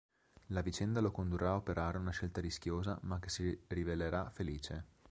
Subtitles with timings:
[0.47, 4.85] La vicenda lo condurrà a operare una scelta rischiosa ma che si rivelerà felice.